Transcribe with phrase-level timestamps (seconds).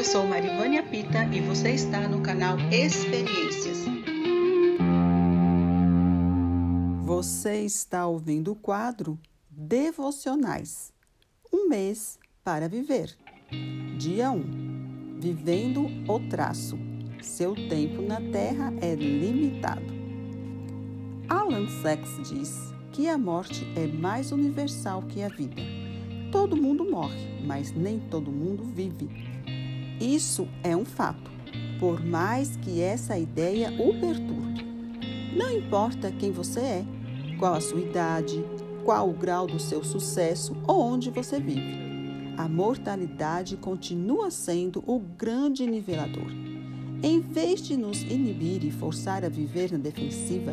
[0.00, 3.84] Eu sou Marivânia Pita e você está no canal Experiências.
[7.04, 9.18] Você está ouvindo o quadro
[9.50, 10.90] Devocionais.
[11.52, 13.14] Um mês para viver.
[13.98, 15.18] Dia 1.
[15.20, 16.78] Vivendo o traço.
[17.20, 19.92] Seu tempo na Terra é limitado.
[21.28, 25.60] Alan Sachs diz que a morte é mais universal que a vida.
[26.32, 29.30] Todo mundo morre, mas nem todo mundo vive.
[30.00, 31.30] Isso é um fato,
[31.78, 34.64] por mais que essa ideia o perturbe.
[35.36, 36.84] Não importa quem você é,
[37.38, 38.42] qual a sua idade,
[38.82, 42.34] qual o grau do seu sucesso ou onde você vive.
[42.38, 46.32] A mortalidade continua sendo o grande nivelador.
[47.02, 50.52] Em vez de nos inibir e forçar a viver na defensiva,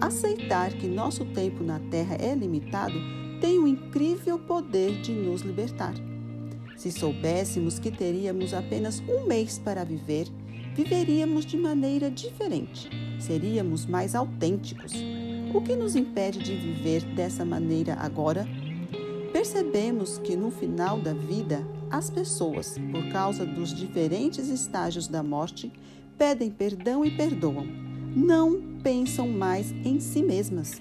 [0.00, 2.98] aceitar que nosso tempo na Terra é limitado
[3.40, 5.94] tem o incrível poder de nos libertar.
[6.78, 10.28] Se soubéssemos que teríamos apenas um mês para viver,
[10.76, 14.92] viveríamos de maneira diferente, seríamos mais autênticos.
[15.52, 18.46] O que nos impede de viver dessa maneira agora?
[19.32, 25.72] Percebemos que no final da vida, as pessoas, por causa dos diferentes estágios da morte,
[26.16, 27.66] pedem perdão e perdoam.
[28.14, 30.80] Não pensam mais em si mesmas.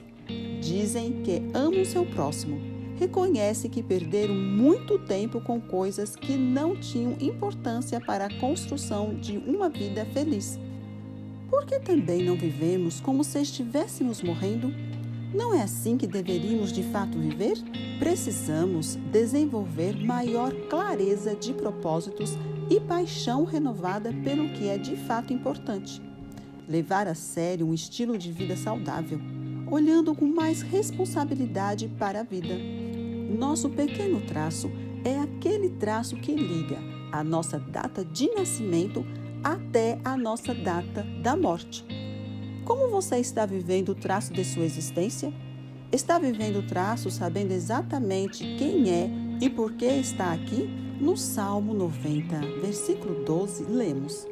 [0.62, 2.77] Dizem que amam seu próximo.
[3.00, 9.38] Reconhecem que perderam muito tempo com coisas que não tinham importância para a construção de
[9.38, 10.60] uma vida feliz.
[11.48, 14.74] Por que também não vivemos como se estivéssemos morrendo?
[15.34, 17.58] Não é assim que deveríamos de fato viver?
[18.00, 22.36] Precisamos desenvolver maior clareza de propósitos
[22.70, 26.02] e paixão renovada pelo que é de fato importante.
[26.68, 29.20] Levar a sério um estilo de vida saudável,
[29.70, 32.56] olhando com mais responsabilidade para a vida.
[33.30, 34.72] Nosso pequeno traço
[35.04, 36.78] é aquele traço que liga
[37.12, 39.06] a nossa data de nascimento
[39.44, 41.86] até a nossa data da morte.
[42.66, 45.34] Como você está vivendo o traço de sua existência?
[45.92, 50.70] Está vivendo o traço sabendo exatamente quem é e por que está aqui?
[51.00, 54.28] No Salmo 90, versículo 12, lemos: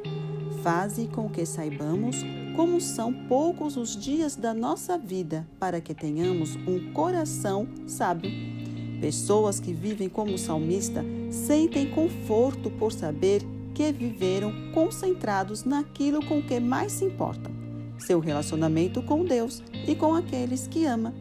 [0.62, 2.24] Faze com que saibamos
[2.56, 8.55] como são poucos os dias da nossa vida, para que tenhamos um coração sábio.
[9.00, 13.42] Pessoas que vivem como o salmista sentem conforto por saber
[13.74, 17.56] que viveram concentrados naquilo com que mais se importam
[17.98, 21.14] seu relacionamento com Deus e com aqueles que ama,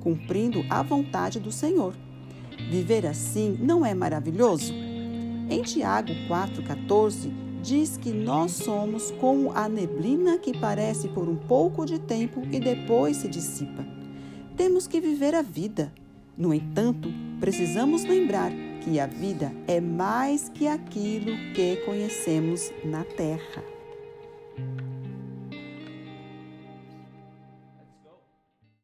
[0.00, 1.94] cumprindo a vontade do Senhor.
[2.70, 4.72] Viver assim não é maravilhoso?
[5.48, 7.30] Em Tiago 4,14
[7.62, 12.60] diz que nós somos como a neblina que parece por um pouco de tempo e
[12.60, 13.84] depois se dissipa.
[14.56, 15.92] Temos que viver a vida.
[16.40, 18.50] No entanto, precisamos lembrar
[18.82, 23.62] que a vida é mais que aquilo que conhecemos na terra.